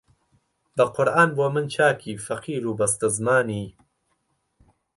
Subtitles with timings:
[0.75, 3.65] بە قورئان بۆ من چاکی فەقیر و بەستەزمانی